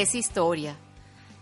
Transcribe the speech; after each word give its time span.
es 0.00 0.14
historia. 0.14 0.76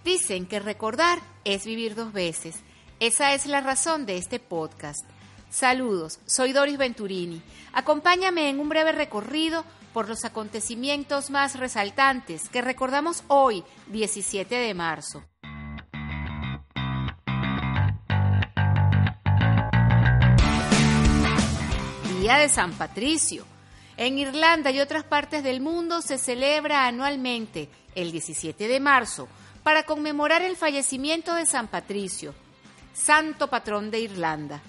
Dicen 0.05 0.47
que 0.47 0.61
recordar 0.61 1.19
es 1.45 1.67
vivir 1.67 1.97
dos 1.97 2.12
veces. 2.12 2.57
Esa 3.01 3.35
es 3.35 3.46
la 3.46 3.61
razón 3.61 4.07
de 4.07 4.17
este 4.17 4.39
podcast. 4.39 5.05
Saludos, 5.51 6.21
soy 6.25 6.53
Doris 6.53 6.79
Venturini. 6.79 7.43
Acompáñame 7.73 8.48
en 8.48 8.61
un 8.61 8.69
breve 8.69 8.93
recorrido 8.93 9.64
por 9.93 10.09
los 10.09 10.25
acontecimientos 10.25 11.30
más 11.30 11.59
resaltantes 11.59 12.48
que 12.48 12.62
recordamos 12.62 13.25
hoy, 13.27 13.64
17 13.89 14.55
de 14.55 14.75
marzo. 14.75 15.25
Día 22.21 22.36
de 22.36 22.48
San 22.48 22.73
Patricio. 22.73 23.54
En 23.97 24.19
Irlanda 24.19 24.73
y 24.73 24.80
otras 24.80 25.05
partes 25.05 25.45
del 25.45 25.61
mundo 25.61 26.02
se 26.02 26.19
celebra 26.19 26.87
anualmente 26.87 27.69
el 27.95 28.11
17 28.11 28.66
de 28.66 28.80
marzo 28.80 29.29
para 29.62 29.85
conmemorar 29.85 30.43
el 30.43 30.57
fallecimiento 30.57 31.35
de 31.35 31.47
San 31.47 31.69
Patricio, 31.69 32.35
santo 32.93 33.49
patrón 33.49 33.93
de 33.93 34.01
Irlanda. 34.01 34.61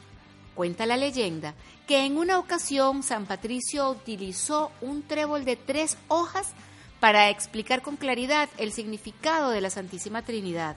Cuenta 0.54 0.86
la 0.86 0.96
leyenda 0.96 1.56
que 1.88 2.06
en 2.06 2.18
una 2.18 2.38
ocasión 2.38 3.02
San 3.02 3.26
Patricio 3.26 3.90
utilizó 3.90 4.72
un 4.82 5.02
trébol 5.02 5.44
de 5.44 5.56
tres 5.56 5.98
hojas 6.08 6.54
para 7.00 7.30
explicar 7.30 7.82
con 7.82 7.98
claridad 7.98 8.48
el 8.58 8.72
significado 8.72 9.50
de 9.50 9.62
la 9.62 9.70
Santísima 9.70 10.22
Trinidad. 10.22 10.76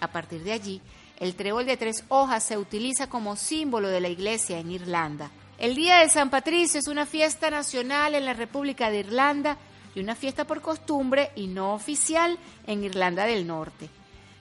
A 0.00 0.08
partir 0.08 0.42
de 0.44 0.52
allí, 0.52 0.82
el 1.18 1.34
trébol 1.34 1.64
de 1.64 1.78
tres 1.78 2.04
hojas 2.08 2.44
se 2.44 2.58
utiliza 2.58 3.08
como 3.08 3.36
símbolo 3.36 3.88
de 3.88 4.00
la 4.00 4.08
Iglesia 4.08 4.58
en 4.58 4.70
Irlanda. 4.70 5.30
El 5.58 5.74
Día 5.74 5.98
de 5.98 6.10
San 6.10 6.30
Patricio 6.30 6.80
es 6.80 6.88
una 6.88 7.06
fiesta 7.06 7.50
nacional 7.50 8.14
en 8.14 8.24
la 8.24 8.34
República 8.34 8.90
de 8.90 9.00
Irlanda 9.00 9.56
y 9.94 10.00
una 10.00 10.14
fiesta 10.14 10.44
por 10.44 10.60
costumbre 10.60 11.30
y 11.34 11.46
no 11.46 11.72
oficial 11.74 12.38
en 12.66 12.84
Irlanda 12.84 13.24
del 13.24 13.46
Norte. 13.46 13.88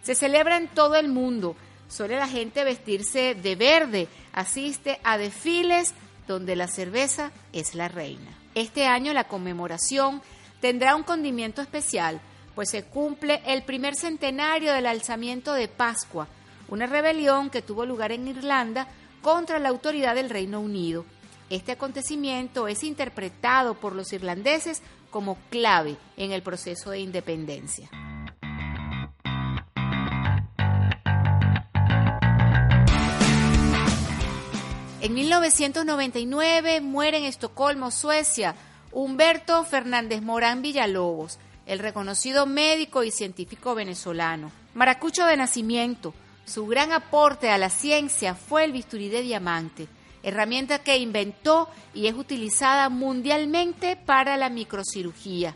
Se 0.03 0.13
celebra 0.13 0.57
en 0.57 0.67
todo 0.67 0.95
el 0.95 1.07
mundo, 1.07 1.55
Suele 1.87 2.17
la 2.17 2.27
gente 2.27 2.63
vestirse 2.63 3.35
de 3.35 3.55
verde, 3.55 4.07
asiste 4.33 4.99
a 5.03 5.17
desfiles 5.17 5.93
donde 6.27 6.55
la 6.55 6.67
cerveza 6.67 7.31
es 7.53 7.75
la 7.75 7.87
reina. 7.87 8.31
Este 8.55 8.87
año 8.87 9.13
la 9.13 9.25
conmemoración 9.25 10.21
tendrá 10.59 10.95
un 10.95 11.03
condimento 11.03 11.61
especial, 11.61 12.19
pues 12.55 12.69
se 12.69 12.83
cumple 12.83 13.41
el 13.45 13.63
primer 13.63 13.95
centenario 13.95 14.73
del 14.73 14.87
alzamiento 14.87 15.53
de 15.53 15.67
Pascua, 15.67 16.27
una 16.67 16.87
rebelión 16.87 17.49
que 17.51 17.61
tuvo 17.61 17.85
lugar 17.85 18.11
en 18.11 18.27
Irlanda 18.27 18.87
contra 19.25 19.57
la 19.57 19.69
autoridad 19.69 20.13
del 20.13 20.29
Reino 20.29 20.59
Unido. 20.59 21.03
Este 21.49 21.71
acontecimiento 21.71 22.67
es 22.67 22.83
interpretado 22.83 23.73
por 23.73 23.95
los 23.95 24.13
irlandeses 24.13 24.83
como 25.09 25.39
clave 25.49 25.97
en 26.15 26.31
el 26.31 26.43
proceso 26.43 26.91
de 26.91 26.99
independencia. 26.99 27.89
En 35.01 35.13
1999 35.15 36.81
muere 36.81 37.17
en 37.17 37.23
Estocolmo, 37.23 37.89
Suecia, 37.89 38.53
Humberto 38.91 39.63
Fernández 39.63 40.21
Morán 40.21 40.61
Villalobos, 40.61 41.39
el 41.65 41.79
reconocido 41.79 42.45
médico 42.45 43.03
y 43.03 43.09
científico 43.09 43.73
venezolano. 43.73 44.51
Maracucho 44.75 45.25
de 45.25 45.35
nacimiento, 45.35 46.13
su 46.45 46.67
gran 46.67 46.91
aporte 46.91 47.49
a 47.49 47.57
la 47.57 47.69
ciencia 47.69 48.35
fue 48.35 48.63
el 48.63 48.71
bisturí 48.71 49.09
de 49.09 49.23
diamante, 49.23 49.87
herramienta 50.23 50.79
que 50.79 50.97
inventó 50.97 51.69
y 51.93 52.07
es 52.07 52.15
utilizada 52.15 52.89
mundialmente 52.89 53.95
para 53.95 54.37
la 54.37 54.49
microcirugía. 54.49 55.55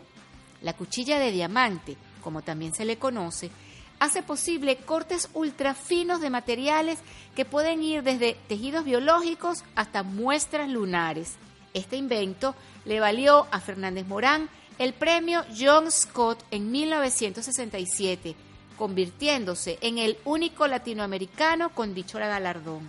La 0.61 0.73
cuchilla 0.73 1.19
de 1.19 1.31
diamante, 1.31 1.95
como 2.21 2.41
también 2.41 2.73
se 2.73 2.85
le 2.85 2.97
conoce, 2.97 3.51
hace 3.99 4.23
posible 4.23 4.77
cortes 4.77 5.29
ultra 5.33 5.73
finos 5.73 6.21
de 6.21 6.29
materiales 6.29 6.99
que 7.35 7.45
pueden 7.45 7.83
ir 7.83 8.03
desde 8.03 8.35
tejidos 8.47 8.83
biológicos 8.83 9.63
hasta 9.75 10.03
muestras 10.03 10.69
lunares. 10.69 11.37
Este 11.73 11.97
invento 11.97 12.55
le 12.85 12.99
valió 12.99 13.47
a 13.51 13.59
Fernández 13.59 14.07
Morán 14.07 14.49
el 14.79 14.93
premio 14.93 15.43
John 15.57 15.91
Scott 15.91 16.43
en 16.51 16.71
1967, 16.71 18.35
convirtiéndose 18.79 19.77
en 19.81 19.97
el 19.97 20.17
único 20.23 20.65
latinoamericano 20.65 21.75
con 21.75 21.93
dicho 21.93 22.17
galardón. 22.17 22.87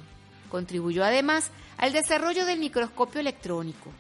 Contribuyó 0.49 1.05
además 1.05 1.51
al 1.79 1.93
desarrollo 1.93 2.47
del 2.47 2.61
microscopio 2.61 3.21
electrónico. 3.21 3.91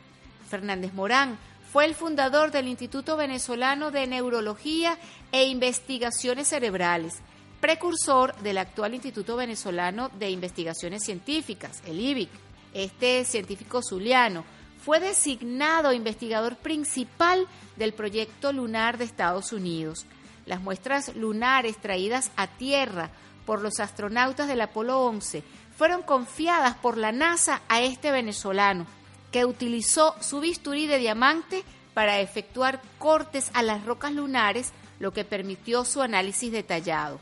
Fernández 0.48 0.94
Morán 0.94 1.36
fue 1.72 1.86
el 1.86 1.96
fundador 1.96 2.52
del 2.52 2.68
Instituto 2.68 3.16
Venezolano 3.16 3.90
de 3.90 4.06
Neurología 4.06 4.98
e 5.32 5.46
Investigaciones 5.46 6.46
Cerebrales, 6.46 7.18
precursor 7.60 8.36
del 8.36 8.58
actual 8.58 8.94
Instituto 8.94 9.34
Venezolano 9.34 10.10
de 10.16 10.30
Investigaciones 10.30 11.02
Científicas, 11.02 11.82
el 11.86 11.98
IBIC. 11.98 12.30
Este 12.72 13.24
científico 13.24 13.80
zuliano 13.82 14.44
fue 14.84 15.00
designado 15.00 15.92
investigador 15.92 16.54
principal 16.54 17.48
del 17.76 17.94
proyecto 17.94 18.52
lunar 18.52 18.96
de 18.96 19.04
Estados 19.06 19.52
Unidos. 19.52 20.06
Las 20.46 20.60
muestras 20.60 21.14
lunares 21.14 21.76
traídas 21.76 22.30
a 22.36 22.46
Tierra 22.46 23.10
por 23.46 23.60
los 23.62 23.80
astronautas 23.80 24.48
del 24.48 24.60
Apolo 24.60 25.00
11 25.02 25.42
fueron 25.76 26.02
confiadas 26.02 26.76
por 26.76 26.96
la 26.96 27.12
NASA 27.12 27.62
a 27.68 27.80
este 27.80 28.10
venezolano, 28.10 28.86
que 29.32 29.44
utilizó 29.44 30.14
su 30.20 30.40
bisturí 30.40 30.86
de 30.86 30.98
diamante 30.98 31.64
para 31.94 32.20
efectuar 32.20 32.80
cortes 32.98 33.50
a 33.54 33.62
las 33.62 33.84
rocas 33.84 34.12
lunares, 34.12 34.72
lo 34.98 35.12
que 35.12 35.24
permitió 35.24 35.84
su 35.84 36.02
análisis 36.02 36.52
detallado. 36.52 37.20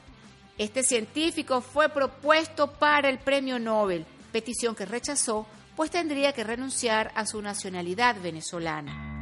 Este 0.59 0.83
científico 0.83 1.61
fue 1.61 1.89
propuesto 1.89 2.73
para 2.73 3.09
el 3.09 3.19
premio 3.19 3.59
Nobel, 3.59 4.05
petición 4.33 4.75
que 4.75 4.87
rechazó, 4.87 5.47
pues 5.77 5.91
tendría 5.91 6.33
que 6.33 6.43
renunciar 6.43 7.13
a 7.15 7.25
su 7.27 7.41
nacionalidad 7.41 8.17
venezolana. 8.21 9.21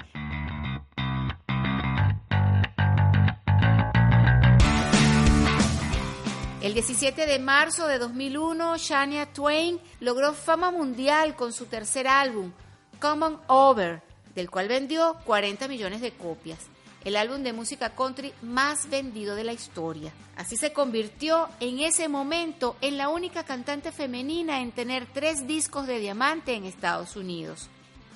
El 6.66 6.74
17 6.74 7.26
de 7.26 7.38
marzo 7.38 7.86
de 7.86 8.00
2001, 8.00 8.76
Shania 8.78 9.32
Twain 9.32 9.78
logró 10.00 10.32
fama 10.32 10.72
mundial 10.72 11.36
con 11.36 11.52
su 11.52 11.66
tercer 11.66 12.08
álbum, 12.08 12.50
Common 12.98 13.38
Over, 13.46 14.02
del 14.34 14.50
cual 14.50 14.66
vendió 14.66 15.16
40 15.26 15.68
millones 15.68 16.00
de 16.00 16.10
copias, 16.10 16.58
el 17.04 17.14
álbum 17.16 17.44
de 17.44 17.52
música 17.52 17.90
country 17.90 18.32
más 18.42 18.90
vendido 18.90 19.36
de 19.36 19.44
la 19.44 19.52
historia. 19.52 20.12
Así 20.34 20.56
se 20.56 20.72
convirtió 20.72 21.48
en 21.60 21.78
ese 21.78 22.08
momento 22.08 22.74
en 22.80 22.98
la 22.98 23.10
única 23.10 23.44
cantante 23.44 23.92
femenina 23.92 24.60
en 24.60 24.72
tener 24.72 25.06
tres 25.06 25.46
discos 25.46 25.86
de 25.86 26.00
diamante 26.00 26.54
en 26.54 26.64
Estados 26.64 27.14
Unidos. 27.14 27.68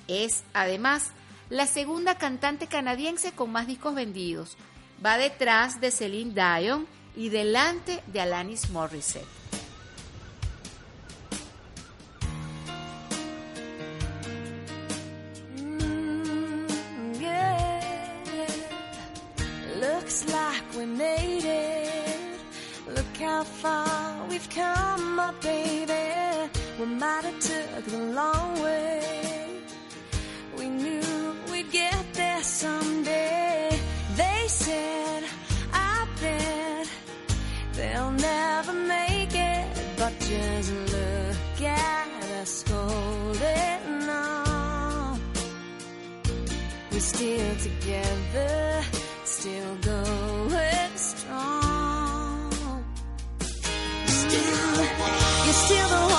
Es, 0.09 0.43
además, 0.53 1.11
la 1.49 1.67
segunda 1.67 2.15
cantante 2.15 2.67
canadiense 2.67 3.31
con 3.31 3.49
más 3.49 3.65
discos 3.65 3.95
vendidos. 3.95 4.57
Va 5.03 5.17
detrás 5.17 5.79
de 5.79 5.89
Celine 5.89 6.33
Dion 6.33 6.85
y 7.15 7.29
delante 7.29 8.01
de 8.07 8.21
Alanis 8.21 8.69
Morissette. 8.69 9.41
we 20.77 20.85
made 20.87 21.45
it. 21.45 22.39
Look 22.95 23.17
how 23.17 23.43
far 23.43 24.25
we've 24.29 24.49
come, 24.49 25.15
my 25.15 25.31
baby. 25.41 26.49
We 26.79 26.85
might 26.85 27.23
have 27.25 27.39
took 27.39 27.85
the 27.85 27.97
long 27.97 28.61
way. 28.61 29.20
Still 49.23 49.75
going. 49.81 50.11
You're 55.43 55.53
still 55.53 55.89
the 55.89 56.10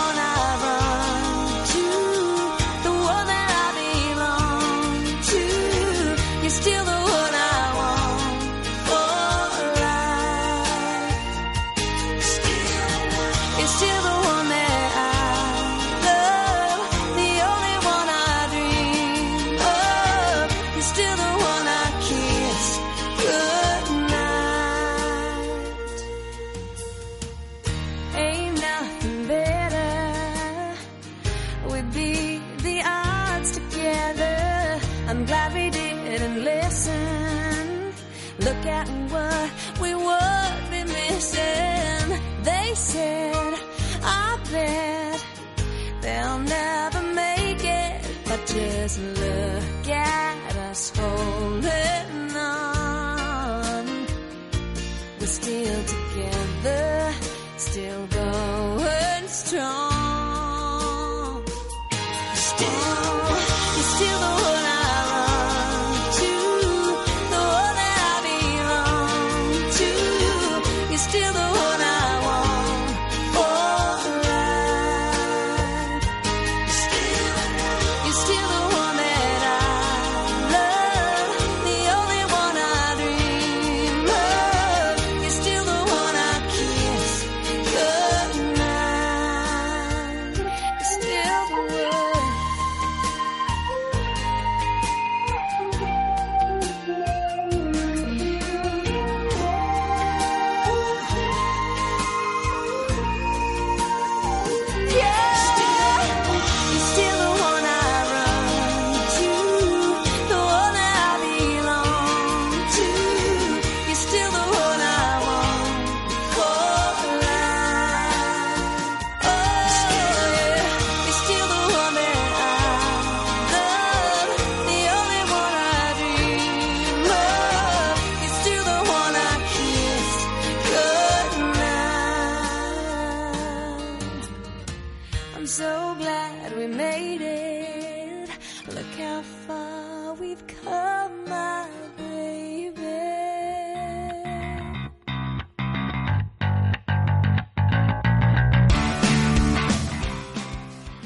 Look 38.44 38.66
at 38.66 38.88
what 39.12 39.50
we 39.80 39.94
would 39.94 40.70
be 40.70 40.82
missing. 40.82 42.20
They 42.42 42.72
said, 42.74 43.54
I 44.02 44.38
bet 44.50 45.24
they'll 46.00 46.40
never 46.40 47.02
make 47.14 47.64
it, 47.64 48.04
but 48.26 48.44
just 48.46 48.98
look 48.98 49.88
at 49.88 50.56
us 50.56 50.92
holding 50.96 52.21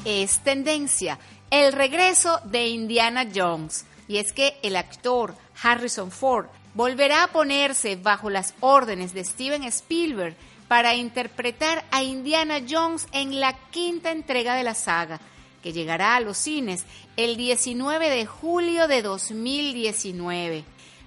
es 0.07 0.39
tendencia 0.39 1.19
el 1.51 1.73
regreso 1.73 2.39
de 2.45 2.67
Indiana 2.67 3.27
Jones. 3.33 3.85
Y 4.07 4.17
es 4.17 4.31
que 4.31 4.57
el 4.63 4.77
actor 4.77 5.35
Harrison 5.61 6.11
Ford 6.11 6.45
volverá 6.73 7.25
a 7.25 7.27
ponerse 7.27 7.97
bajo 7.97 8.29
las 8.29 8.53
órdenes 8.61 9.13
de 9.13 9.25
Steven 9.25 9.63
Spielberg 9.65 10.35
para 10.69 10.95
interpretar 10.95 11.83
a 11.91 12.03
Indiana 12.03 12.61
Jones 12.67 13.07
en 13.11 13.39
la 13.39 13.53
quinta 13.71 14.11
entrega 14.11 14.55
de 14.55 14.63
la 14.63 14.75
saga, 14.75 15.19
que 15.61 15.73
llegará 15.73 16.15
a 16.15 16.21
los 16.21 16.37
cines 16.37 16.85
el 17.17 17.35
19 17.35 18.09
de 18.09 18.25
julio 18.25 18.87
de 18.87 19.01
2019. 19.01 20.63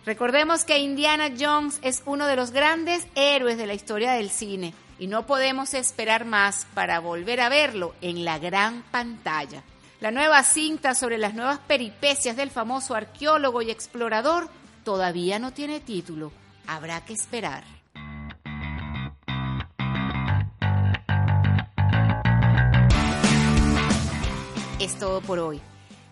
Recordemos 0.07 0.65
que 0.65 0.79
Indiana 0.79 1.31
Jones 1.39 1.79
es 1.83 2.03
uno 2.07 2.27
de 2.27 2.37
los 2.37 2.53
grandes 2.53 3.07
héroes 3.15 3.59
de 3.59 3.67
la 3.67 3.75
historia 3.75 4.13
del 4.13 4.31
cine 4.31 4.73
y 4.99 5.07
no 5.09 5.27
podemos 5.27 5.75
esperar 5.75 6.25
más 6.25 6.67
para 6.73 7.01
volver 7.01 7.41
a 7.41 7.51
verlo 7.51 7.95
en 8.01 8.25
la 8.25 8.39
gran 8.39 8.83
pantalla. 8.91 9.63
La 10.01 10.11
nueva 10.11 10.43
cinta 10.43 10.95
sobre 10.95 11.19
las 11.19 11.35
nuevas 11.35 11.59
peripecias 11.59 12.35
del 12.35 12.51
famoso 12.51 12.95
arqueólogo 12.95 13.61
y 13.61 13.71
explorador 13.71 14.49
todavía 14.85 15.39
no 15.39 15.53
tiene 15.53 15.81
título. 15.81 16.33
Habrá 16.67 17.05
que 17.05 17.13
esperar. 17.13 17.65
Es 24.79 24.99
todo 24.99 25.21
por 25.21 25.39
hoy. 25.39 25.61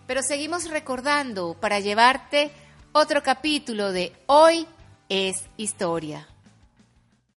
Pero 0.05 0.21
seguimos 0.21 0.69
recordando 0.69 1.55
para 1.59 1.79
llevarte 1.79 2.51
otro 2.91 3.21
capítulo 3.21 3.91
de 3.91 4.13
Hoy 4.25 4.67
es 5.09 5.45
Historia. 5.57 6.27